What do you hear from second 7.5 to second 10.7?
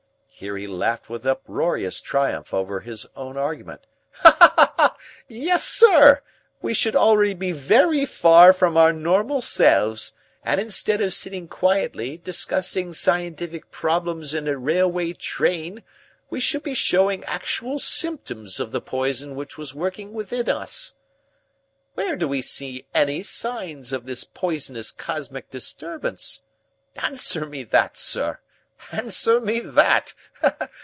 very far from our normal selves, and